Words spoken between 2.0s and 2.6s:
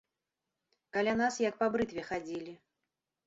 хадзілі.